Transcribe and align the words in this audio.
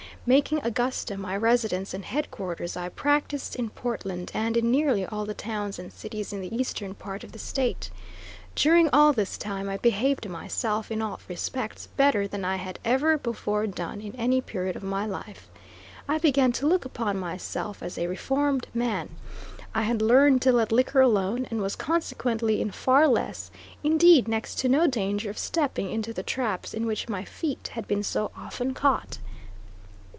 Making 0.23 0.59
Augusta 0.59 1.17
my 1.17 1.35
residence 1.35 1.95
and 1.95 2.05
headquarters, 2.05 2.77
I 2.77 2.89
practiced 2.89 3.55
in 3.55 3.71
Portland 3.71 4.29
and 4.35 4.55
in 4.55 4.69
nearly 4.69 5.03
all 5.03 5.25
the 5.25 5.33
towns 5.33 5.79
and 5.79 5.91
cities 5.91 6.31
in 6.31 6.41
the 6.41 6.55
eastern 6.55 6.93
part 6.93 7.23
of 7.23 7.31
the 7.31 7.39
State. 7.39 7.89
During 8.53 8.87
all 8.93 9.13
this 9.13 9.35
time, 9.35 9.67
I 9.67 9.77
behaved 9.77 10.29
myself, 10.29 10.91
in 10.91 11.01
all 11.01 11.19
respects 11.27 11.87
better 11.97 12.27
than 12.27 12.45
I 12.45 12.57
had 12.57 12.77
ever 12.85 13.17
before 13.17 13.65
done 13.65 13.99
in 13.99 14.15
any 14.15 14.41
period 14.41 14.75
of 14.75 14.83
my 14.83 15.07
life. 15.07 15.49
I 16.07 16.19
began 16.19 16.51
to 16.51 16.67
look 16.67 16.85
upon 16.85 17.17
myself 17.17 17.81
as 17.81 17.97
a 17.97 18.05
reformed 18.05 18.67
man; 18.75 19.09
I 19.73 19.81
had 19.81 20.03
learned 20.03 20.43
to 20.43 20.51
let 20.51 20.71
liquor 20.71 21.01
alone, 21.01 21.47
and 21.49 21.63
was 21.63 21.75
consequently 21.75 22.61
in 22.61 22.69
far 22.69 23.07
less, 23.07 23.49
indeed, 23.83 24.27
next 24.27 24.59
to 24.59 24.69
no 24.69 24.85
danger 24.85 25.31
of 25.31 25.39
stepping 25.39 25.89
into 25.89 26.13
the 26.13 26.21
traps 26.21 26.75
in 26.75 26.85
which 26.85 27.09
my 27.09 27.25
feet 27.25 27.69
had 27.73 27.87
been 27.87 28.03
so 28.03 28.29
often 28.37 28.75
caught. 28.75 29.17